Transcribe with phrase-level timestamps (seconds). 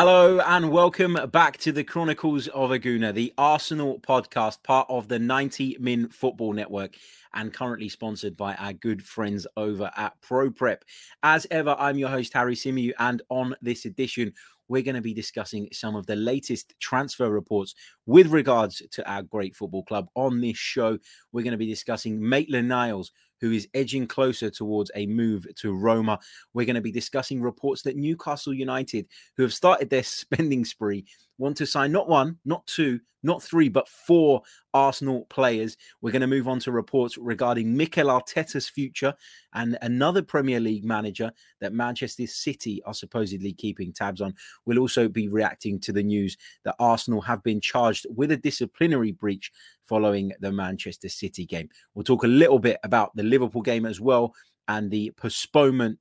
[0.00, 5.08] Hello and welcome back to the Chronicles of a Gooner, the Arsenal podcast, part of
[5.08, 6.94] the 90 Min Football Network,
[7.34, 10.82] and currently sponsored by our good friends over at Proprep.
[11.24, 14.32] As ever, I'm your host, Harry Symeou, and on this edition,
[14.68, 17.74] we're going to be discussing some of the latest transfer reports
[18.06, 20.06] with regards to our great football club.
[20.14, 20.96] On this show,
[21.32, 23.10] we're going to be discussing Maitland Niles,
[23.40, 26.18] who is edging closer towards a move to Roma.
[26.54, 31.04] We're going to be discussing reports that Newcastle United, who have started their spending spree,
[31.38, 34.42] want to sign not one, not two, not three, but four
[34.74, 35.76] Arsenal players.
[36.00, 39.14] We're going to move on to reports regarding Mikel Arteta's future
[39.54, 44.34] and another Premier League manager that Manchester City are supposedly keeping tabs on.
[44.66, 49.12] We'll also be reacting to the news that Arsenal have been charged with a disciplinary
[49.12, 49.50] breach
[49.84, 51.68] following the Manchester City game.
[51.94, 54.34] We'll talk a little bit about the Liverpool game as well
[54.68, 55.98] and the postponement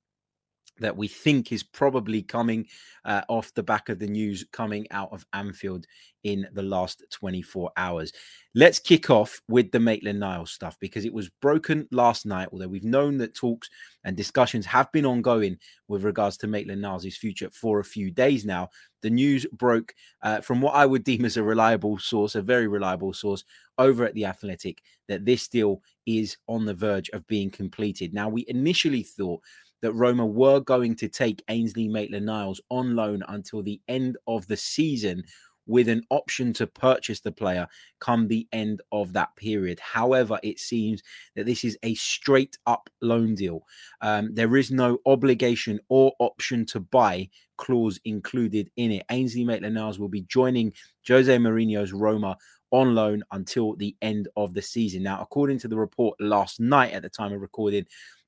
[0.80, 2.68] that we think is probably coming
[3.06, 5.86] uh, off the back of the news coming out of Anfield
[6.24, 8.12] in the last 24 hours.
[8.54, 12.68] Let's kick off with the Maitland Niles stuff because it was broken last night, although
[12.68, 13.70] we've known that talks
[14.04, 18.46] and discussions have been ongoing with regards to Maitland Niles' future for a few days
[18.46, 18.70] now.
[19.04, 22.68] The news broke uh, from what I would deem as a reliable source, a very
[22.68, 23.44] reliable source
[23.78, 28.14] over at The Athletic, that this deal is on the verge of being completed.
[28.14, 29.42] Now, we initially thought
[29.82, 34.48] that Roma were going to take Ainsley Maitland Niles on loan until the end of
[34.48, 35.24] the season
[35.68, 37.68] with an option to purchase the player
[38.00, 39.80] come the end of that period.
[39.80, 41.04] However, it seems
[41.36, 43.62] that this is a straight up loan deal.
[44.02, 49.06] Um, there is no obligation or option to buy clause included in it.
[49.12, 50.74] Ainsley Maitland Niles will be joining
[51.08, 52.38] Jose Mourinho's Roma
[52.72, 55.04] on loan until the end of the season.
[55.04, 57.86] Now, according to the report last night at the time of recording,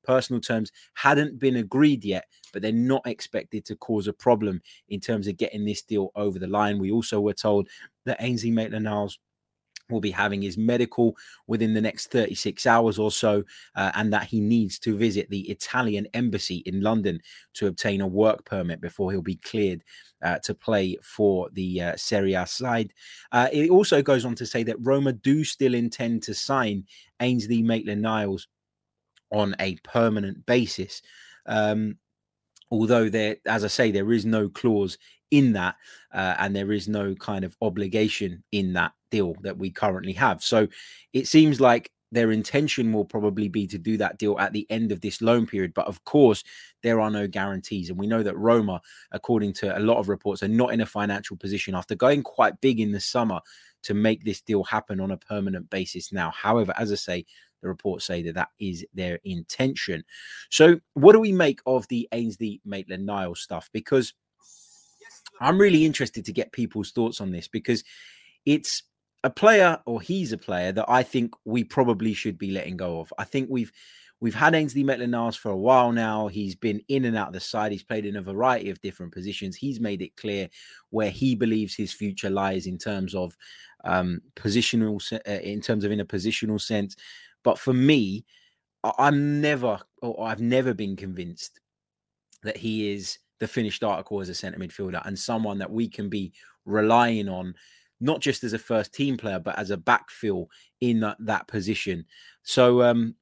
[0.10, 5.00] personal terms hadn't been agreed yet, but they're not expected to cause a problem in
[5.00, 6.80] terms of getting this deal over the line.
[6.80, 7.70] We also were told
[8.06, 9.20] that Ainsley Maitland Niles
[9.88, 11.16] will be having his medical
[11.46, 13.44] within the next 36 hours or so,
[13.76, 17.22] uh, and that he needs to visit the Italian embassy in London
[17.54, 19.84] to obtain a work permit before he'll be cleared
[20.24, 22.94] uh, to play for the uh, Serie A side.
[23.32, 26.86] Uh, it also goes on to say that Roma do still intend to sign
[27.20, 28.48] Ainsley Maitland Niles
[29.32, 31.02] on a permanent basis.
[31.46, 31.98] Um,
[32.72, 34.98] although there, as I say, there is no clause
[35.32, 35.76] in that,
[36.14, 40.44] uh, and there is no kind of obligation in that deal that we currently have.
[40.44, 40.68] So
[41.14, 44.92] it seems like their intention will probably be to do that deal at the end
[44.92, 45.74] of this loan period.
[45.74, 46.44] But of course,
[46.82, 47.90] there are no guarantees.
[47.90, 48.82] And we know that Roma,
[49.12, 52.62] according to a lot of reports, are not in a financial position after going quite
[52.62, 53.40] big in the summer
[53.84, 56.32] to make this deal happen on a permanent basis now.
[56.32, 57.26] However, as I say,
[57.62, 60.04] the reports say that that is their intention.
[60.50, 63.70] So, what do we make of the Ainsley Maitland Niles stuff?
[63.74, 64.14] Because
[65.40, 67.84] I'm really interested to get people's thoughts on this because
[68.46, 68.84] it's
[69.24, 73.00] a player or he's a player that I think we probably should be letting go
[73.00, 73.14] of.
[73.18, 73.72] I think we've
[74.22, 76.28] we've had Ainsley Maitland-Niles for a while now.
[76.28, 77.72] He's been in and out of the side.
[77.72, 79.56] He's played in a variety of different positions.
[79.56, 80.50] He's made it clear
[80.90, 83.36] where he believes his future lies in terms of
[83.86, 86.96] um, positional, uh, in terms of in a positional sense.
[87.44, 88.26] But for me,
[88.84, 91.60] I'm never, or I've never been convinced
[92.44, 96.10] that he is the finished article as a centre midfielder and someone that we can
[96.10, 96.34] be
[96.66, 97.56] relying on,
[98.00, 100.48] not just as a first team player, but as a backfill
[100.82, 102.06] in that, that position.
[102.44, 103.16] So, um,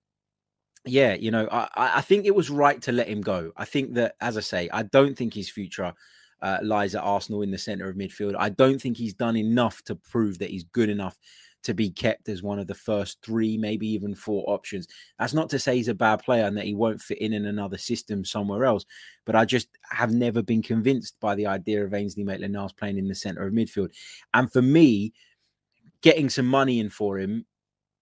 [0.85, 3.51] yeah, you know, I, I think it was right to let him go.
[3.57, 5.93] I think that, as I say, I don't think his future
[6.41, 8.35] uh, lies at Arsenal in the centre of midfield.
[8.37, 11.17] I don't think he's done enough to prove that he's good enough
[11.63, 14.87] to be kept as one of the first three, maybe even four options.
[15.19, 17.45] That's not to say he's a bad player and that he won't fit in in
[17.45, 18.85] another system somewhere else,
[19.25, 23.07] but I just have never been convinced by the idea of Ainsley Maitland-Niles playing in
[23.07, 23.91] the centre of midfield.
[24.33, 25.13] And for me,
[26.01, 27.45] getting some money in for him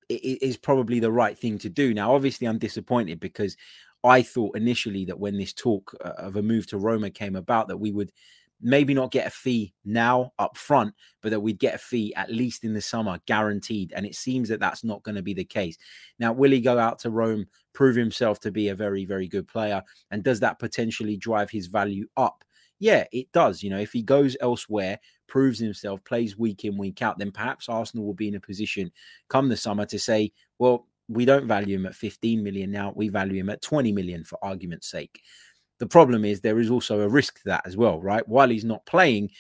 [0.10, 1.94] is probably the right thing to do.
[1.94, 3.58] Now, obviously, I'm disappointed because
[4.04, 7.70] I thought initially that when this talk uh, of a move to Roma came about,
[7.70, 8.12] that we would
[8.62, 12.32] maybe not get a fee now up front, but that we'd get a fee at
[12.32, 13.94] least in the summer, guaranteed.
[13.96, 15.78] And it seems that that's not going to be the case.
[16.20, 19.48] Now, will he go out to Rome, prove himself to be a very, very good
[19.48, 19.84] player?
[20.12, 22.44] And does that potentially drive his value up?
[22.80, 23.64] Yeah, it does.
[23.64, 27.70] You know, if he goes elsewhere, proves himself, plays week in, week out, then perhaps
[27.70, 28.92] Arsenal will be in a position
[29.30, 33.10] come the summer to say, well, we don't value him at 15 million now, we
[33.10, 35.22] value him at 20 million for argument's sake.
[35.80, 38.28] The problem is there is also a risk to that as well, right?
[38.28, 39.32] While he's not playing,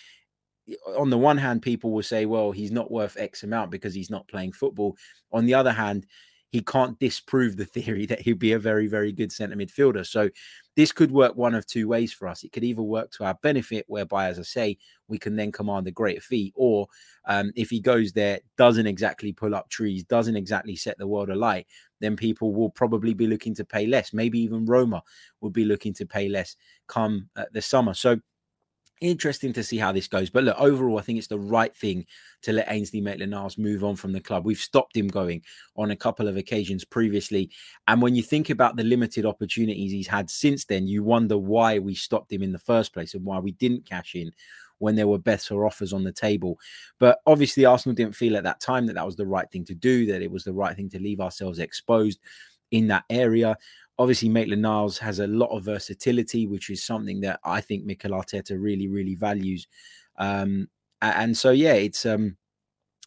[0.97, 4.09] on the one hand, people will say, well, he's not worth X amount because he's
[4.09, 4.97] not playing football.
[5.31, 6.05] On the other hand,
[6.51, 10.05] he can't disprove the theory that he'd be a very, very good centre midfielder.
[10.05, 10.29] So
[10.75, 12.43] this could work one of two ways for us.
[12.43, 14.77] It could either work to our benefit, whereby, as I say,
[15.07, 16.87] we can then command a greater fee, or
[17.25, 21.29] um, if he goes there, doesn't exactly pull up trees, doesn't exactly set the world
[21.29, 21.67] alight,
[22.01, 24.13] then people will probably be looking to pay less.
[24.13, 25.01] Maybe even Roma
[25.41, 26.55] will be looking to pay less
[26.87, 27.93] come uh, the summer.
[27.93, 28.19] So
[29.01, 30.29] interesting to see how this goes.
[30.29, 32.05] But look, overall, I think it's the right thing
[32.43, 34.45] to let Ainsley Maitland-Niles move on from the club.
[34.45, 35.41] We've stopped him going
[35.75, 37.51] on a couple of occasions previously.
[37.87, 41.79] And when you think about the limited opportunities he's had since then, you wonder why
[41.79, 44.31] we stopped him in the first place and why we didn't cash in
[44.79, 46.57] when there were better offers on the table.
[46.99, 49.75] But obviously, Arsenal didn't feel at that time that that was the right thing to
[49.75, 52.19] do, that it was the right thing to leave ourselves exposed
[52.71, 53.57] in that area.
[53.97, 58.11] Obviously, Maitland Niles has a lot of versatility, which is something that I think Mikel
[58.11, 59.67] Arteta really, really values.
[60.17, 60.69] Um,
[61.01, 62.37] and so, yeah, it's um,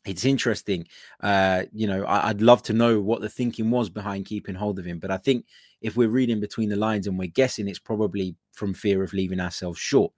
[0.07, 0.87] it's interesting.
[1.21, 4.79] Uh, you know, I, would love to know what the thinking was behind keeping hold
[4.79, 4.99] of him.
[4.99, 5.45] But I think
[5.81, 9.41] if we're reading between the lines and we're guessing, it's probably from fear of leaving
[9.41, 10.13] ourselves short.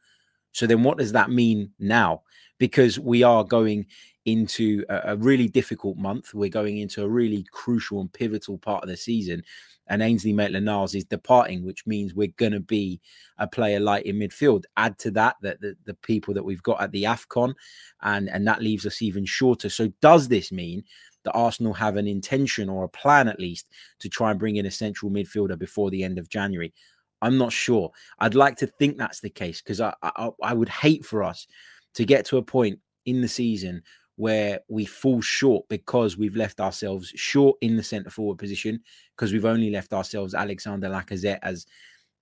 [0.53, 2.23] So then, what does that mean now?
[2.59, 3.87] Because we are going
[4.33, 6.35] into a, a really difficult month.
[6.35, 9.43] We're going into a really crucial and pivotal part of the season
[9.91, 13.01] and Ainsley Maitland Niles is departing, which means we're going to be
[13.39, 14.63] a player light in midfield.
[14.77, 17.55] Add to that that the, the, people that we've got at the AFCON,
[18.03, 19.69] and, and that leaves us even shorter.
[19.69, 20.85] So, does this mean
[21.25, 23.69] that Arsenal have an intention or a plan at least
[23.99, 26.73] to try and bring in a central midfielder before the end of January?
[27.21, 27.91] I'm not sure.
[28.21, 31.49] I'd like to think that's the case because I, I I would hate for us
[31.95, 33.83] to get to a point in the season
[34.21, 38.79] where we fall short because we've left ourselves short in the centre forward position
[39.17, 41.65] because we've only left ourselves Alexander Lacazette as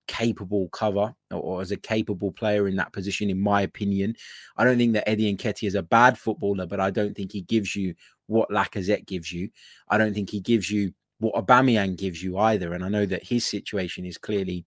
[0.07, 4.15] capable cover or, or, as a capable player in that position, in my opinion.
[4.55, 7.41] I don't think that Eddie Nketiah is a bad footballer, but I don't think he
[7.41, 7.93] gives you
[8.27, 9.49] what Lacazette gives you.
[9.89, 12.71] I don't think he gives you what Aubameyang gives you either.
[12.71, 14.65] And I know that his situation is clearly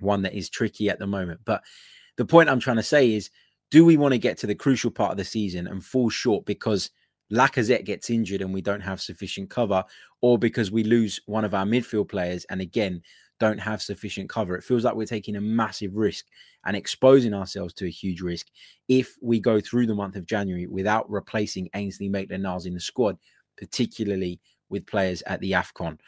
[0.00, 1.40] one that is tricky at the moment.
[1.44, 1.62] But
[2.16, 3.28] the point I'm trying to say is
[3.70, 6.44] do we want to get to the crucial part of the season and fall short
[6.46, 6.90] because
[7.32, 9.84] Lacazette gets injured and we don't have sufficient cover,
[10.22, 13.02] or because we lose one of our midfield players and again
[13.38, 14.56] don't have sufficient cover?
[14.56, 16.24] It feels like we're taking a massive risk
[16.64, 18.46] and exposing ourselves to a huge risk
[18.88, 22.80] if we go through the month of January without replacing Ainsley Maitland Niles in the
[22.80, 23.18] squad,
[23.56, 25.98] particularly with players at the AFCON.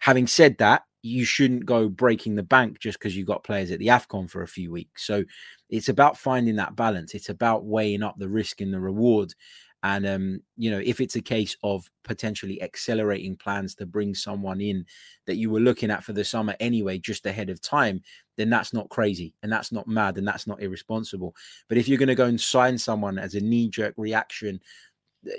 [0.00, 3.78] Having said that, you shouldn't go breaking the bank just because you got players at
[3.78, 5.06] the AFCON for a few weeks.
[5.06, 5.24] So
[5.68, 7.14] it's about finding that balance.
[7.14, 9.34] It's about weighing up the risk and the reward.
[9.82, 14.60] And um, you know, if it's a case of potentially accelerating plans to bring someone
[14.60, 14.84] in
[15.26, 18.02] that you were looking at for the summer anyway, just ahead of time,
[18.36, 21.34] then that's not crazy and that's not mad and that's not irresponsible.
[21.68, 24.60] But if you're going to go and sign someone as a knee-jerk reaction,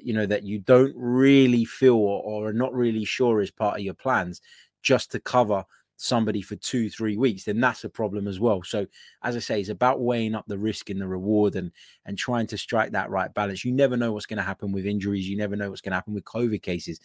[0.04, 3.86] you know, that you don't really feel or are not really sure is part of
[3.86, 4.42] your plans,
[4.82, 5.66] just to cover
[5.98, 8.64] somebody for two, three weeks, then that's a problem as well.
[8.64, 8.88] So,
[9.24, 11.72] as I say, it's about weighing up the risk and the reward and
[12.06, 13.64] and trying to strike that right balance.
[13.64, 15.30] You never know what's going to happen with injuries.
[15.30, 17.00] You never know what's going to happen with COVID cases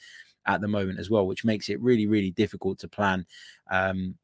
[0.46, 3.26] at the moment as well, which makes it really, really difficult to plan.
[3.70, 4.14] Um,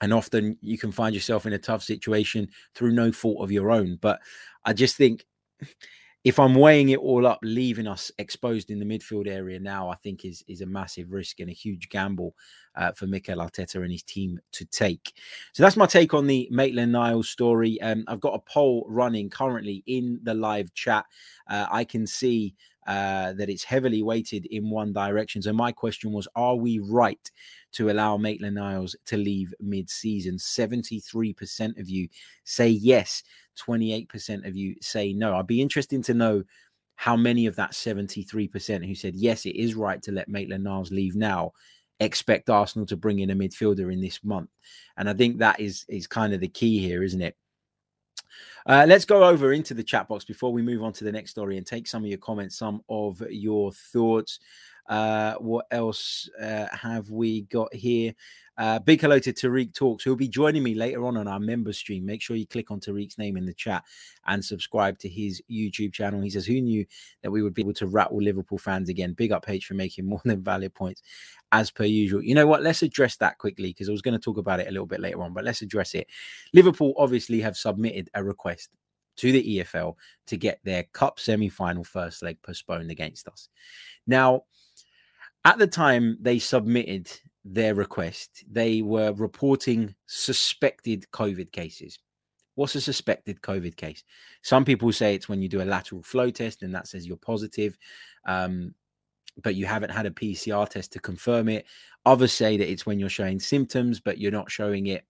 [0.00, 3.70] and often you can find yourself in a tough situation through no fault of your
[3.70, 3.96] own.
[4.00, 4.20] But
[4.64, 5.24] I just think
[6.24, 9.96] if I'm weighing it all up, leaving us exposed in the midfield area now, I
[9.96, 12.34] think is is a massive risk and a huge gamble
[12.76, 15.14] uh, for Mikel Arteta and his team to take.
[15.52, 17.80] So that's my take on the Maitland Niles story.
[17.80, 21.06] Um, I've got a poll running currently in the live chat.
[21.48, 22.54] Uh, I can see
[22.86, 25.42] uh, that it's heavily weighted in one direction.
[25.42, 27.30] So my question was: Are we right
[27.72, 30.38] to allow Maitland Niles to leave mid-season?
[30.38, 32.08] Seventy-three percent of you
[32.44, 33.22] say yes
[33.58, 35.36] 28% of you say no.
[35.36, 36.42] I'd be interested to know
[36.96, 40.92] how many of that 73% who said, yes, it is right to let Maitland Niles
[40.92, 41.52] leave now
[42.00, 44.50] expect Arsenal to bring in a midfielder in this month.
[44.96, 47.36] And I think that is is kind of the key here, isn't it?
[48.66, 51.30] Uh, let's go over into the chat box before we move on to the next
[51.30, 54.38] story and take some of your comments, some of your thoughts.
[54.88, 58.14] Uh, what else uh, have we got here?
[58.58, 61.72] Uh, big hello to Tariq Talks, who'll be joining me later on on our member
[61.72, 62.04] stream.
[62.04, 63.82] Make sure you click on Tariq's name in the chat
[64.26, 66.20] and subscribe to his YouTube channel.
[66.20, 66.84] He says, Who knew
[67.22, 69.14] that we would be able to rattle Liverpool fans again?
[69.14, 71.02] Big up H for making more than valid points
[71.50, 72.22] as per usual.
[72.22, 72.62] You know what?
[72.62, 75.00] Let's address that quickly because I was going to talk about it a little bit
[75.00, 76.08] later on, but let's address it.
[76.52, 78.68] Liverpool obviously have submitted a request
[79.16, 79.94] to the EFL
[80.26, 83.48] to get their cup semi final first leg postponed against us.
[84.06, 84.42] Now,
[85.44, 87.10] at the time they submitted
[87.44, 91.98] their request, they were reporting suspected COVID cases.
[92.54, 94.04] What's a suspected COVID case?
[94.42, 97.16] Some people say it's when you do a lateral flow test and that says you're
[97.16, 97.78] positive,
[98.26, 98.74] um,
[99.42, 101.64] but you haven't had a PCR test to confirm it.
[102.04, 105.04] Others say that it's when you're showing symptoms, but you're not showing it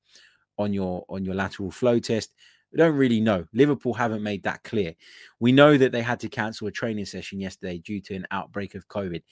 [0.59, 2.35] on your on your lateral flow test.
[2.71, 3.45] We don't really know.
[3.53, 4.95] Liverpool haven't made that clear.
[5.41, 8.75] We know that they had to cancel a training session yesterday due to an outbreak
[8.75, 9.23] of COVID.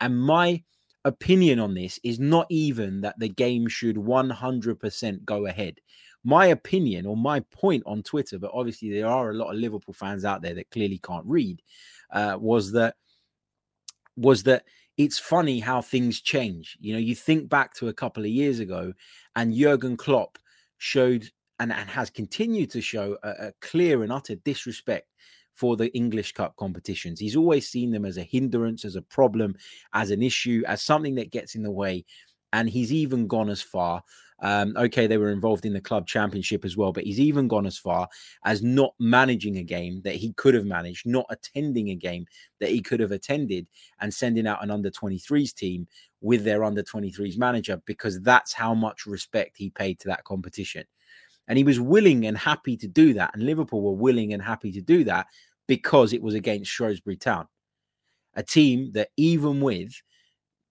[0.00, 0.62] And my
[1.08, 5.80] opinion on this is not even that the game should 100% go ahead.
[6.24, 9.94] My opinion or my point on Twitter, but obviously there are a lot of Liverpool
[9.94, 11.62] fans out there that clearly can't read,
[12.12, 12.94] uh, was that
[14.16, 14.64] was that
[14.96, 16.76] it's funny how things change.
[16.80, 18.92] You know, you think back to a couple of years ago,
[19.36, 20.38] and Jurgen Klopp
[20.78, 25.08] showed and, and has continued to show a, a clear and utter disrespect
[25.58, 27.18] for the English Cup competitions.
[27.18, 29.56] He's always seen them as a hindrance, as a problem,
[29.92, 32.04] as an issue, as something that gets in the way.
[32.52, 34.04] And he's even gone as far.
[34.40, 37.66] Um, okay, they were involved in the club championship as well, but he's even gone
[37.66, 38.08] as far
[38.44, 42.24] as not managing a game that he could have managed, not attending a game
[42.60, 43.66] that he could have attended,
[44.00, 45.88] and sending out an under 23s team
[46.20, 50.84] with their under 23s manager because that's how much respect he paid to that competition.
[51.48, 53.30] And he was willing and happy to do that.
[53.34, 55.26] And Liverpool were willing and happy to do that
[55.68, 57.46] because it was against Shrewsbury Town,
[58.34, 59.92] a team that even with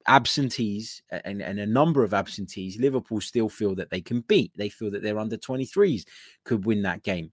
[0.07, 4.51] absentees and, and, a number of absentees, Liverpool still feel that they can beat.
[4.55, 6.03] They feel that their under 23s
[6.43, 7.31] could win that game.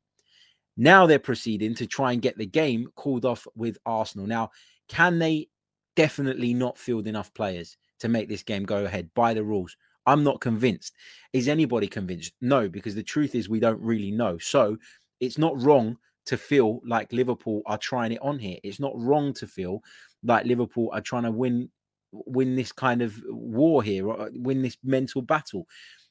[0.76, 4.26] Now they're proceeding to try and get the game called off with Arsenal.
[4.26, 4.50] Now,
[4.88, 5.49] can they
[5.94, 9.76] definitely not field enough players to make this game go ahead by the rules?
[10.04, 10.94] I'm not convinced.
[11.33, 12.33] Is anybody convinced?
[12.40, 14.37] No, because the truth is we don't really know.
[14.38, 14.76] So
[15.21, 18.58] it's not wrong to feel like Liverpool are trying it on here.
[18.62, 19.82] It's not wrong to feel
[20.22, 21.70] like Liverpool are trying to win
[22.12, 25.66] win this kind of war here or uh, win this mental battle.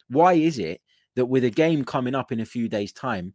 [0.10, 0.82] Why is it
[1.16, 3.34] that with a game coming up in a few days' time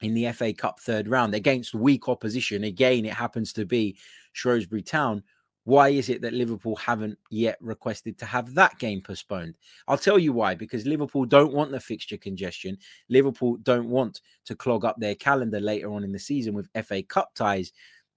[0.00, 3.96] in the FA Cup third round against weak opposition, again it happens to be
[4.32, 5.22] Shrewsbury Town,
[5.64, 9.56] why is it that Liverpool haven't yet requested to have that game postponed?
[9.86, 12.78] I'll tell you why because Liverpool don't want the fixture congestion.
[13.08, 17.02] Liverpool don't want to clog up their calendar later on in the season with FA
[17.02, 17.72] Cup ties.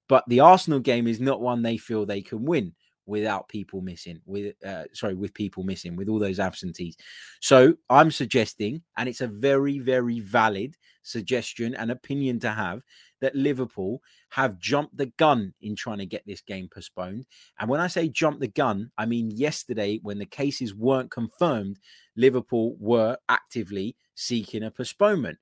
[0.07, 2.73] But the Arsenal game is not one they feel they can win
[3.05, 6.95] without people missing with uh, sorry with people missing with all those absentees
[7.41, 12.81] so i'm suggesting and it's a very very valid suggestion and opinion to have
[13.23, 17.25] that liverpool have jumped the gun in trying to get this game postponed.
[17.59, 21.79] And when i say jump the gun i mean yesterday when the cases weren't confirmed
[22.15, 25.39] liverpool were actively seeking a postponement.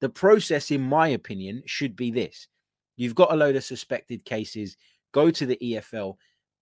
[0.00, 2.48] The process in my opinion should be this.
[2.96, 4.76] You've got a load of suspected cases.
[5.12, 6.16] Go to the efl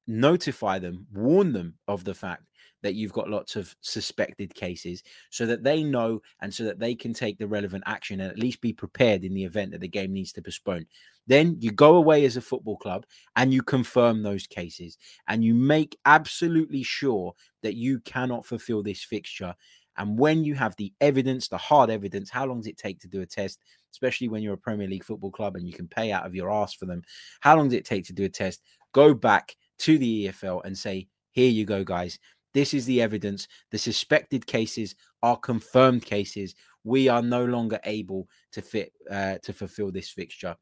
[0.08, 2.42] notify them, warn them of the fact
[2.82, 6.94] that you've got lots of suspected cases so that they know and so that they
[6.94, 9.88] can take the relevant action and at least be prepared in the event that the
[9.88, 10.86] game needs to postpone.
[11.26, 13.04] Then you go away as a football club
[13.36, 19.02] and you confirm those cases and you make absolutely sure that you cannot fulfill this
[19.02, 19.54] fixture.
[19.96, 23.08] And when you have the evidence, the hard evidence, how long does it take to
[23.08, 23.60] do a test,
[23.92, 26.50] especially when you're a Premier League football club and you can pay out of your
[26.50, 27.02] ass for them?
[27.40, 28.62] How long does it take to do a test?
[28.92, 32.18] Go back to the EFL and say, here you go, guys.
[32.54, 33.48] This is the evidence.
[33.70, 36.54] The suspected cases are confirmed cases.
[36.84, 40.56] We are no longer able to fit uh, to fulfill this fixture.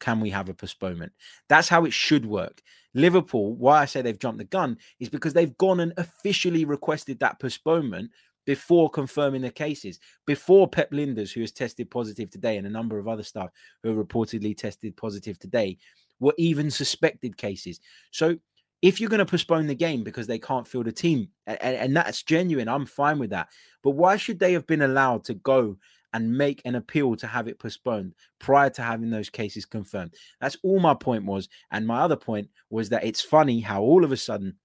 [0.00, 1.12] Can we have a postponement?
[1.48, 2.60] That's how it should work.
[2.94, 7.20] Liverpool, why I say they've jumped the gun is because they've gone and officially requested
[7.20, 8.10] that postponement
[8.44, 12.98] before confirming the cases, before Pep Lijnders, who has tested positive today, and a number
[12.98, 13.50] of other staff
[13.82, 15.78] who reportedly tested positive today,
[16.18, 17.80] were even suspected cases.
[18.10, 18.36] So
[18.82, 21.96] if you're going to postpone the game because they can't field a team, and, and,
[21.96, 23.48] that's genuine, I'm fine with that.
[23.82, 25.78] But why should they have been allowed to go
[26.12, 30.14] and make an appeal to have it postponed prior to having those cases confirmed?
[30.40, 31.48] That's all my point was.
[31.70, 34.56] And my other point was that it's funny how all of a sudden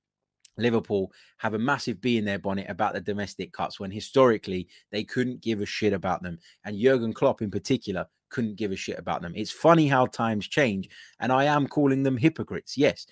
[0.57, 5.03] Liverpool have a massive bee in their bonnet about the domestic cups when historically they
[5.03, 6.39] couldn't give a shit about them.
[6.65, 9.33] And Jurgen Klopp, in particular, couldn't give a shit about them.
[9.36, 10.89] It's funny how times change.
[11.19, 12.77] And I am calling them hypocrites.
[12.77, 13.05] Yes.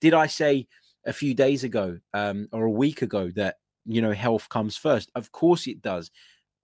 [0.00, 0.66] Did I say
[1.06, 5.10] a few days ago um, or a week ago that you know health comes first?
[5.14, 6.10] Of course it does,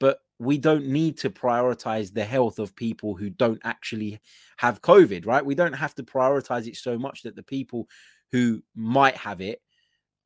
[0.00, 4.20] but we don't need to prioritize the health of people who don't actually
[4.58, 5.44] have COVID, right?
[5.44, 7.88] We don't have to prioritize it so much that the people
[8.32, 9.62] who might have it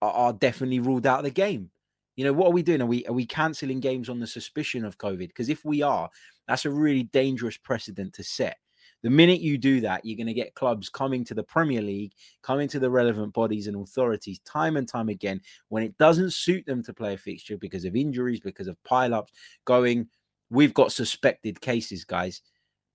[0.02, 1.70] are, are definitely ruled out of the game.
[2.16, 2.82] You know, what are we doing?
[2.82, 5.28] Are we are we canceling games on the suspicion of COVID?
[5.28, 6.10] Because if we are,
[6.48, 8.56] that's a really dangerous precedent to set
[9.02, 12.12] The minute you do that, you're going to get clubs coming to the Premier League,
[12.42, 16.66] coming to the relevant bodies and authorities time and time again when it doesn't suit
[16.66, 19.32] them to play a fixture because of injuries, because of pile-ups,
[19.64, 20.08] going,
[20.50, 22.42] we've got suspected cases, guys.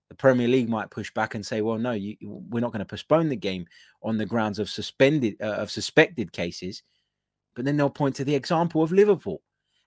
[0.10, 2.86] The Premier League might push back and say, "Well, no, you, we're not going to
[2.86, 3.66] postpone the game
[4.04, 6.84] on the grounds of suspended uh, of suspected cases."
[7.56, 9.42] But then they'll point to the example of Liverpool.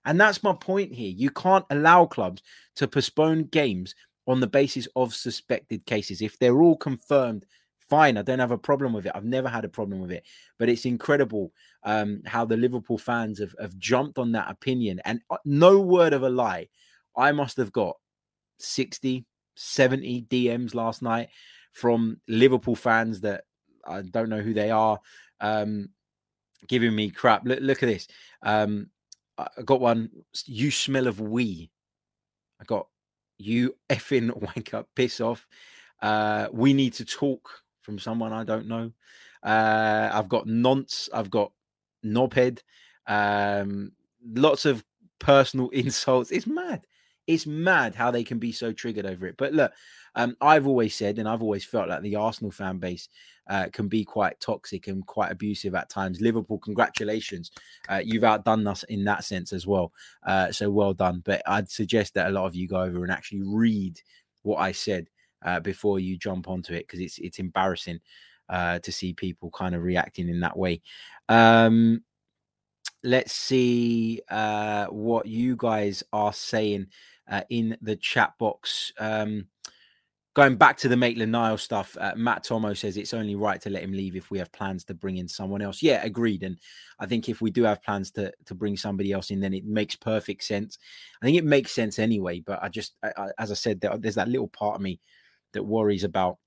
[0.05, 1.13] And that's my point here.
[1.15, 2.43] You can't allow clubs
[2.77, 3.95] to postpone games
[4.29, 6.21] on the basis of suspected cases.
[6.21, 7.47] If they're all confirmed,
[7.89, 8.19] fine.
[8.19, 9.13] I don't have a problem with it.
[9.15, 10.25] I've never had a problem with it.
[10.59, 11.51] But it's incredible
[11.83, 15.01] um, how the Liverpool fans have, have jumped on that opinion.
[15.07, 16.69] And uh, no word of a lie,
[17.17, 17.97] I must have got
[18.59, 21.31] 60, 70 DMs last night
[21.73, 23.45] from Liverpool fans that
[23.87, 25.01] I don't know who they are,
[25.41, 25.89] um,
[26.67, 27.47] giving me crap.
[27.47, 28.09] Look, look at this.
[28.43, 28.91] Um,
[29.39, 30.11] I got one.
[30.45, 31.71] You smell of wee.
[32.61, 32.89] I got
[33.39, 35.47] you effing wank up, piss off.
[36.01, 37.49] Uh, we need to talk
[37.83, 38.93] from someone I don't know.
[39.43, 41.09] Uh, I've got nonce.
[41.13, 41.53] I've got
[42.05, 42.61] knobhead.
[43.07, 43.93] Um,
[44.35, 44.85] lots of
[45.19, 46.31] personal insults.
[46.31, 46.87] It's mad.
[47.27, 49.37] It's mad how they can be so triggered over it.
[49.37, 49.73] But look,
[50.15, 53.09] um, I've always said, and I've always felt like the Arsenal fan base
[53.49, 56.21] uh, can be quite toxic and quite abusive at times.
[56.21, 57.51] Liverpool, congratulations.
[57.89, 59.93] Uh, you've outdone us in that sense as well.
[60.27, 61.23] Uh, so well done.
[61.25, 64.01] But I'd suggest that a lot of you go over and actually read
[64.43, 65.09] what I said
[65.45, 68.01] uh, before you jump onto it because it's it's embarrassing
[68.49, 70.83] uh, to see people kind of reacting in that way.
[71.29, 72.03] Um,
[73.03, 76.87] let's see uh, what you guys are saying
[77.51, 78.93] in the chat box.
[78.99, 79.47] Um,
[80.39, 83.71] going back to the Maitland Niles stuff, uh, Matt Tomo says it's only right to
[83.71, 85.83] let him leave if we have plans to bring in someone else.
[85.83, 86.45] Yeah, agreed.
[86.45, 86.57] And
[87.01, 89.65] I think if we do have plans to to bring somebody else in, then it
[89.65, 90.79] makes perfect sense.
[91.21, 92.39] I think it makes sense anyway.
[92.39, 95.01] But I just, I, I, as I said, there's that little part of me
[95.55, 96.39] that worries about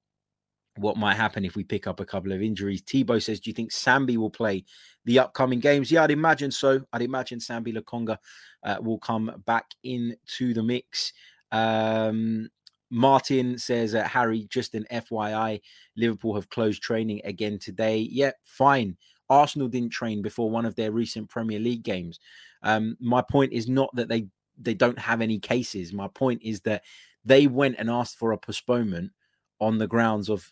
[0.77, 2.82] what might happen if we pick up a couple of injuries.
[2.82, 4.63] Tebow says, "Do you think Sambi will play
[5.04, 6.80] the upcoming games?" Yeah, I'd imagine so.
[6.93, 8.15] I'd imagine Sambi Lokonga
[8.63, 11.12] uh, will come back into the mix.
[11.51, 12.47] Um,
[12.91, 15.62] Martin says, uh, Harry, just an FYI,
[15.95, 17.97] Liverpool have closed training again today.
[17.97, 18.97] Yeah, fine.
[19.30, 22.19] Arsenal didn't train before one of their recent Premier League games.
[22.63, 24.27] Um, my point is not that they
[24.60, 25.93] they don't have any cases.
[25.93, 26.84] My point is that
[27.23, 29.12] they went and asked for a postponement
[29.60, 30.51] on the grounds of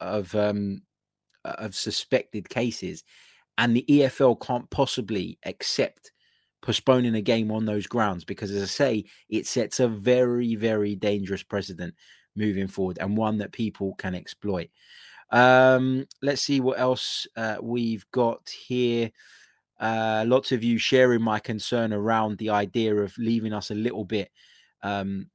[0.00, 0.82] of um,
[1.44, 3.02] of suspected cases,
[3.58, 6.12] and the EFL can't possibly accept
[6.62, 10.94] postponing a game on those grounds because, as I say, it sets a very, very
[10.94, 11.94] dangerous precedent
[12.34, 14.70] moving forward and one that people can exploit.
[15.30, 19.10] Um, let's see what else uh, we've got here.
[19.80, 24.04] Uh, lots of you sharing my concern around the idea of leaving us a little
[24.04, 24.30] bit
[24.82, 25.26] um,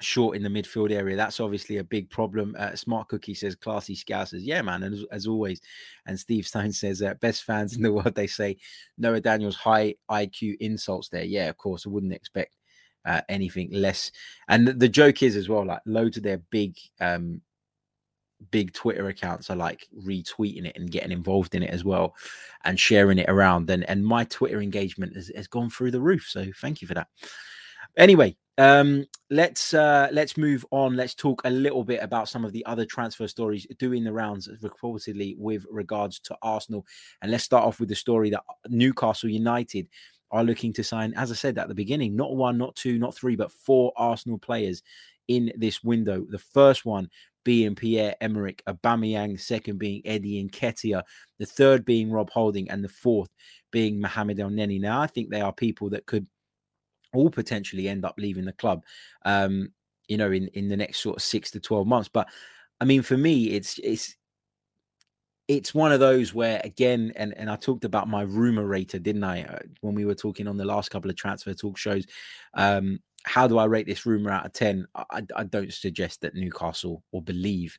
[0.00, 1.16] short in the midfield area.
[1.16, 2.54] That's obviously a big problem.
[2.58, 4.40] Uh, Smart Cookie says, classy scousers.
[4.42, 4.82] Yeah, man.
[4.82, 5.60] And as, as always.
[6.06, 8.14] And Steve Stein says, uh, best fans in the world.
[8.14, 8.56] They say
[8.96, 11.24] Noah Daniels high IQ insults there.
[11.24, 11.86] Yeah, of course.
[11.86, 12.52] I wouldn't expect
[13.04, 14.10] uh, anything less.
[14.48, 17.40] And the, the, joke is as well, like loads of their big, um,
[18.50, 22.14] big Twitter accounts are like retweeting it and getting involved in it as well
[22.64, 23.70] and sharing it around.
[23.70, 26.26] And, and my Twitter engagement has, has gone through the roof.
[26.28, 27.08] So thank you for that.
[27.96, 30.96] Anyway, um, let's uh, let's move on.
[30.96, 34.48] Let's talk a little bit about some of the other transfer stories doing the rounds
[34.60, 36.84] reportedly with regards to Arsenal.
[37.22, 39.88] And let's start off with the story that Newcastle United
[40.30, 43.14] are looking to sign, as I said at the beginning, not one, not two, not
[43.14, 44.82] three, but four Arsenal players
[45.28, 46.26] in this window.
[46.28, 47.08] The first one
[47.44, 51.02] being Pierre Emerick Aubameyang, second being Eddie Nketiah,
[51.38, 53.30] the third being Rob Holding, and the fourth
[53.70, 54.80] being Mohamed Elneny.
[54.80, 56.26] Now, I think they are people that could
[57.12, 58.84] all potentially end up leaving the club,
[59.24, 59.72] um,
[60.08, 62.08] you know, in in the next sort of six to twelve months.
[62.08, 62.28] But
[62.80, 64.16] I mean, for me, it's it's
[65.48, 69.24] it's one of those where again, and and I talked about my rumor rater, didn't
[69.24, 72.04] I, uh, when we were talking on the last couple of transfer talk shows.
[72.54, 74.86] Um, how do I rate this rumor out of ten?
[74.94, 77.78] I, I don't suggest that Newcastle or believe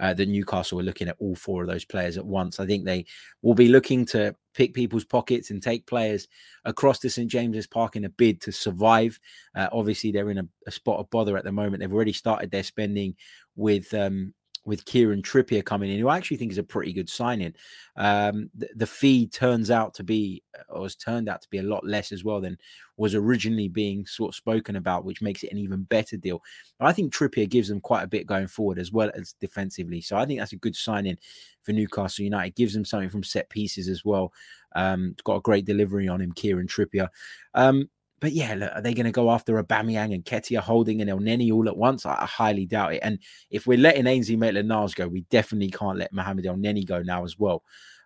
[0.00, 2.60] uh, that Newcastle are looking at all four of those players at once.
[2.60, 3.06] I think they
[3.42, 6.28] will be looking to pick people's pockets and take players
[6.64, 9.18] across to St James's Park in a bid to survive.
[9.54, 11.80] Uh, obviously, they're in a, a, spot of bother at the moment.
[11.80, 13.14] They've already started their spending
[13.56, 14.34] with um,
[14.68, 17.54] with Kieran Trippier coming in, who I actually think is a pretty good signing.
[17.96, 21.62] Um, the, the, fee turns out to be, or has turned out to be a
[21.62, 22.58] lot less as well than
[22.98, 26.42] was originally being sort of spoken about, which makes it an even better deal.
[26.78, 30.02] But I think Trippier gives them quite a bit going forward as well as defensively.
[30.02, 31.16] So I think that's a good signing
[31.62, 32.54] for Newcastle United.
[32.54, 34.34] Gives them something from set pieces as well.
[34.76, 37.08] Um, got a great delivery on him, Kieran Trippier.
[37.54, 37.88] Um,
[38.20, 41.52] but yeah, look, are they going to go after Aubameyang and Nketiah Holding and Elneny
[41.52, 42.04] all at once?
[42.06, 43.00] I, I, highly doubt it.
[43.02, 43.18] And
[43.50, 47.38] if we're letting Ainsley Maitland-Niles go, we definitely can't let Mohamed Elneny go now as
[47.38, 47.62] well.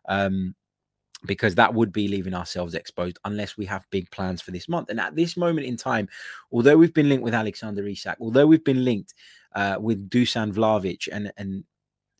[0.08, 0.54] Um,
[1.24, 4.90] because that would be leaving ourselves exposed unless we have big plans for this month.
[4.90, 6.08] And at this moment in time,
[6.50, 9.14] although we've been linked with Alexander Isak, although we've been linked
[9.54, 11.62] uh, with Dusan Vlahovic and and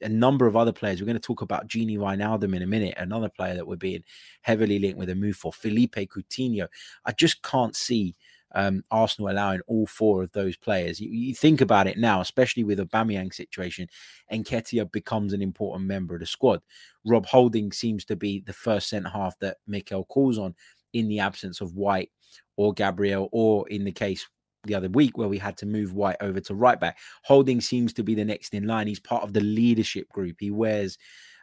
[0.03, 1.01] a number of other players.
[1.01, 4.05] We're going to talk about Gini Wijnaldum in a minute, another player that we're being
[4.43, 6.69] heavily linked with a move for Philippe Coutinho.
[7.05, 8.15] I just can't see
[8.55, 11.01] um, Arsenal allowing all four of those players.
[11.01, 13.89] You, you, think about it now, especially with Aubameyang situation,
[14.29, 16.61] and Nketiah becomes an important member of the squad.
[17.05, 20.55] Rob Holding seems to be the first centre half that Mikel calls on
[20.93, 22.11] in the absence of White
[22.57, 24.29] or Gabriel, or in the case
[24.65, 26.99] the other week where we had to move White over to right back.
[27.25, 28.87] Holding seems to be the next in line.
[28.87, 30.37] He's part of the leadership group.
[30.39, 30.99] He wears,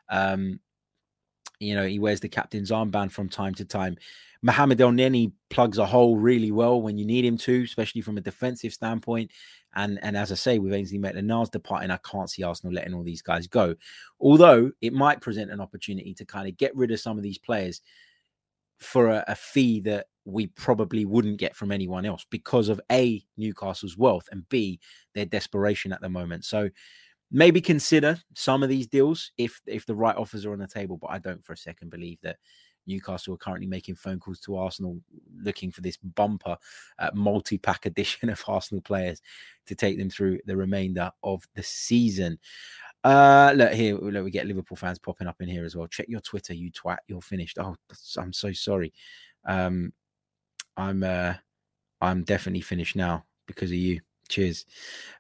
[0.10, 0.60] um,
[1.60, 3.98] you know, he wears the captain's armband from time to time.
[4.42, 8.22] Mohamed Elneny plugs a hole really well when you need him to, especially from a
[8.22, 9.32] defensive standpoint.
[9.76, 13.04] And and as I say, with Ainsley Maitland-Niles departing, I can't see Arsenal letting all
[13.04, 13.76] these guys go.
[14.20, 17.38] Although it might present an opportunity to kind of get rid of some of these
[17.38, 17.82] players
[18.78, 23.24] for a, a fee that we probably wouldn't get from anyone else because of a
[23.38, 24.80] Newcastle's wealth and b
[25.14, 26.46] their desperation at the moment.
[26.46, 26.70] So
[27.32, 30.98] maybe consider some of these deals if if the right offers are on the table.
[30.98, 32.38] But I don't for a second believe that
[32.88, 35.00] Newcastle are currently making phone calls to Arsenal
[35.42, 36.58] looking for this bumper
[36.98, 39.22] uh, multi pack edition of Arsenal players
[39.68, 42.38] to take them through the remainder of the season.
[43.04, 45.88] Uh, look here, look, we get Liverpool fans popping up in here as well.
[45.88, 46.98] Check your Twitter, you twat.
[47.08, 47.58] You're finished.
[47.60, 47.76] Oh,
[48.18, 48.92] I'm so sorry.
[49.46, 49.94] Um,
[50.80, 51.34] I'm uh,
[52.02, 54.02] I'm definitely finished now because of you.
[54.30, 54.66] Cheers.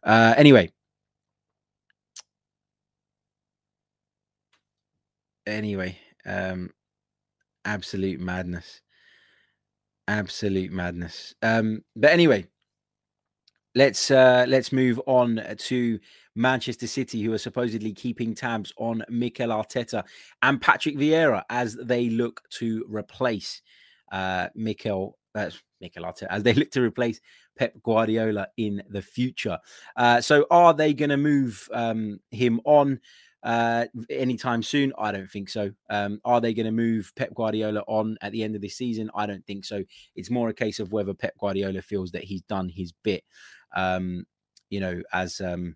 [0.03, 0.71] Uh, anyway,
[5.45, 6.71] anyway, um,
[7.65, 8.81] absolute madness,
[10.07, 11.35] absolute madness.
[11.41, 12.45] Um, but anyway,
[13.75, 15.99] let's uh, let's move on to
[16.35, 20.03] Manchester City, who are supposedly keeping tabs on Mikel Arteta
[20.41, 23.61] and Patrick Vieira as they look to replace
[24.11, 25.18] uh, Mikel.
[25.35, 27.21] Uh, Mikel Arteta as they look to replace
[27.57, 29.59] Pep Guardiola in the future.
[29.95, 32.99] Uh, so, are they going to move um, him on?
[33.43, 34.93] uh, anytime soon?
[34.97, 35.71] I don't think so.
[35.89, 39.09] Um, are they going to move Pep Guardiola on at the end of this season?
[39.15, 39.83] I don't think so.
[40.15, 43.23] It's more a case of whether Pep Guardiola feels that he's done his bit,
[43.75, 44.25] um,
[44.69, 45.75] you know, as um,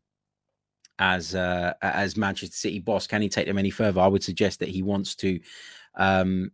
[0.99, 3.07] as uh, as Manchester City boss.
[3.07, 4.01] Can he take them any further?
[4.01, 5.39] I would suggest that he wants to.
[5.95, 6.51] Um,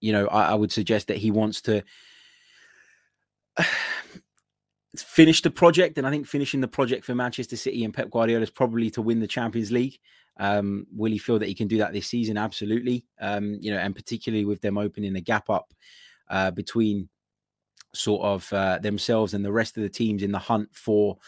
[0.00, 1.82] you know, I, I would suggest that he wants to
[4.96, 5.98] finish the project.
[5.98, 9.02] And I think finishing the project for Manchester City and Pep Guardiola is probably to
[9.02, 9.98] win the Champions League.
[10.38, 12.36] Um, will he feel that he can do that this season?
[12.36, 13.04] Absolutely.
[13.20, 15.72] Um, you know, and particularly with them opening the gap up
[16.30, 17.08] uh, between
[17.94, 21.18] sort of uh, themselves and the rest of the teams in the hunt for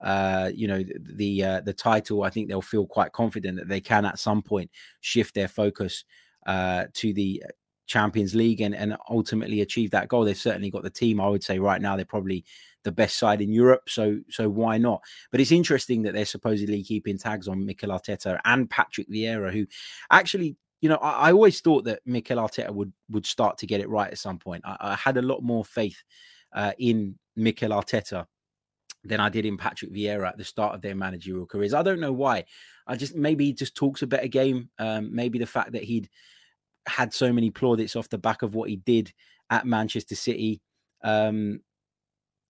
[0.00, 2.22] uh, you know the uh, the title.
[2.22, 6.04] I think they'll feel quite confident that they can at some point shift their focus
[6.46, 7.42] uh, to the
[7.90, 10.24] Champions League and and ultimately achieve that goal.
[10.24, 11.20] They've certainly got the team.
[11.20, 12.44] I would say right now they're probably
[12.84, 13.88] the best side in Europe.
[13.88, 15.02] So so why not?
[15.32, 19.66] But it's interesting that they're supposedly keeping tags on Mikel Arteta and Patrick Vieira, who
[20.10, 20.56] actually.
[20.82, 23.90] You know, I, I always thought that Mikel Arteta would would start to get it
[23.90, 24.62] right at some point.
[24.64, 26.02] I, I had a lot more faith
[26.54, 28.24] uh, in Mikel Arteta
[29.04, 31.74] than I did in Patrick Vieira at the start of their managerial careers.
[31.74, 32.46] I don't know why.
[32.86, 34.70] I just maybe he just talks a better game.
[34.78, 36.08] Um, maybe the fact that he'd
[36.86, 39.12] had so many plaudits off the back of what he did
[39.50, 40.60] at Manchester City.
[41.02, 41.60] Um,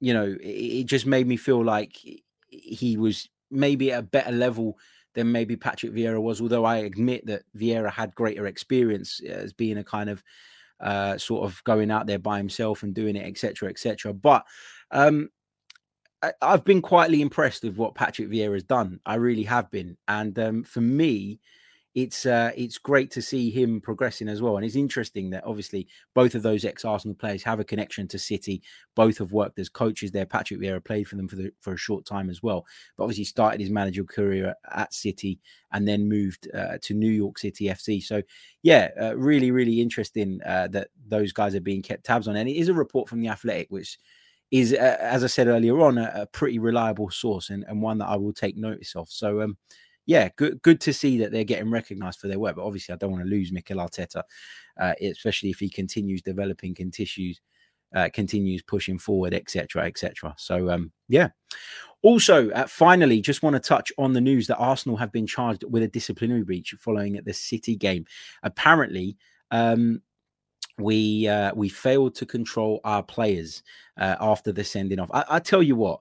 [0.01, 1.97] you know, it, it just made me feel like
[2.49, 4.79] he was maybe at a better level
[5.15, 6.41] than maybe Patrick Vieira was.
[6.41, 10.23] Although I admit that Vieira had greater experience as being a kind of
[10.81, 14.13] uh, sort of going out there by himself and doing it, etc., etc.
[14.15, 14.45] But
[14.91, 15.29] um,
[16.23, 19.01] I, have been quietly impressed with what Patrick Vieira has done.
[19.05, 21.41] I really have been, and um, for me,
[21.95, 24.57] it's uh, it's great to see him progressing as well.
[24.57, 28.19] And it's interesting that obviously both of those ex Arsenal players have a connection to
[28.19, 28.63] City.
[28.95, 30.27] Both have worked as coaches there.
[30.27, 32.65] Patrick Vieira played for them for the, for a short time as well,
[32.97, 35.41] but obviously started his managerial career at City
[35.73, 38.03] and then moved uh, to New York City FC.
[38.03, 38.23] So
[38.63, 42.37] yeah, uh, really really interesting uh, that those guys are being kept tabs on.
[42.37, 43.99] And it is a report from the Athletic, which
[44.53, 47.99] is uh, as I said earlier on a, a pretty reliable source and, and one
[47.99, 49.09] that I will take notice of.
[49.09, 49.57] So um
[50.11, 52.57] yeah, good good to see that they're getting recognised for their work.
[52.57, 54.25] But obviously, I don't want to lose Mikel Arteta,
[54.81, 57.41] uh, especially if he continues developing, continues
[57.95, 60.35] uh, continues pushing forward, etc., etc.
[60.37, 61.29] So um, yeah.
[62.03, 65.63] Also, uh, finally, just want to touch on the news that Arsenal have been charged
[65.63, 68.05] with a disciplinary breach following the City game.
[68.43, 69.17] Apparently,
[69.53, 70.03] um,
[70.77, 73.63] we uh, we failed to control our players
[73.97, 75.11] uh, after the sending off.
[75.13, 76.01] I, I tell you what,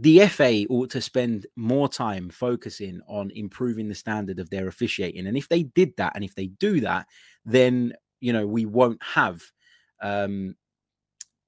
[0.00, 5.26] the FA ought to spend more time focusing on improving the standard of their officiating.
[5.26, 7.06] And if they did that, and if they do that,
[7.44, 9.42] then you know we won't have
[10.02, 10.54] um,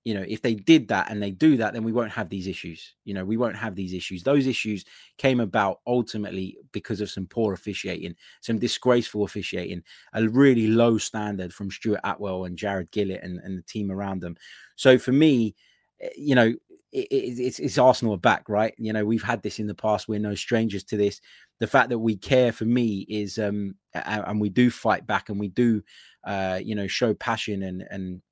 [0.05, 2.49] you know, if they did that and they do that, then we won't have these
[2.49, 2.95] issues.
[3.05, 4.25] You know, we won't have these issues.
[4.25, 4.85] Those issues
[5.17, 11.55] came about ultimately because of some poor officiating, some disgraceful officiating, a really low standard
[11.55, 14.37] from Stuart Atwell and Jarred Gillett and, and the team around them.
[14.75, 15.55] So for me,
[16.01, 16.53] eh, you know,
[16.93, 18.75] it, it, it's, it's Arsenal are back, right?
[18.77, 20.09] You know, we've had this in the past.
[20.09, 21.21] We're no strangers to this.
[21.59, 25.41] The fact that we care for me is, um, and we do fight back and
[25.41, 25.83] we do,
[26.25, 28.23] uh, you know, show passion and and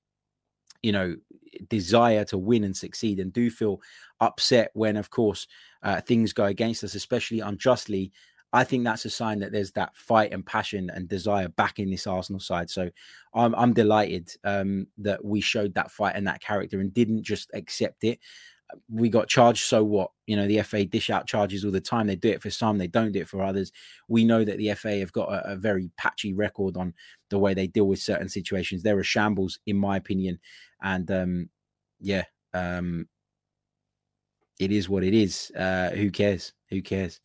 [0.83, 1.17] you know
[1.69, 3.81] desire to win and succeed and do feel
[4.21, 5.47] upset when of course
[5.83, 8.13] uh, things go against us especially unjustly
[8.53, 11.91] i think that's a sign that there's that fight and passion and desire back in
[11.91, 12.71] this arsenal side.
[12.71, 12.91] So
[13.35, 17.51] i'm, I'm delighted um, that we showed that fight and that character and didn't just
[17.55, 18.19] accept it.
[18.89, 20.11] We got charged so what?
[20.27, 22.07] You know the fa dish out charges all the time.
[22.07, 23.73] They do it for some they don't do it for others.
[24.09, 26.95] We know that the fa have got a, a very patchy record on
[27.31, 28.83] the way they deal with certain situations.
[28.83, 30.39] They're a shambles in my opinion.
[30.83, 31.51] And um,
[32.01, 33.09] yeah, um,
[34.61, 35.51] it is what it is.
[35.57, 36.53] Uh, who cares?
[36.71, 37.21] Who cares?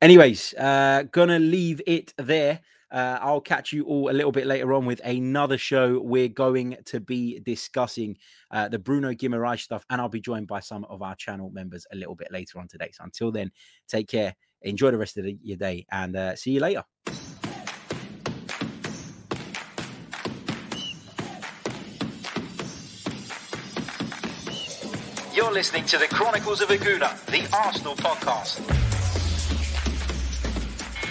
[0.00, 2.60] Anyways, uh, gonna leave it there.
[2.90, 6.00] Uh, I'll catch you all a little bit later on with another show.
[6.00, 8.16] We're going to be discussing
[8.52, 11.84] uh, the Bruno Guimaraes stuff, and I'll be joined by some of our channel members
[11.92, 12.90] a little bit later on today.
[12.92, 13.50] So until then,
[13.88, 16.84] take care, enjoy the rest of the, your day, and uh, see you later.
[25.34, 28.75] You're listening to the Chronicles of a Gooner, the Arsenal podcast.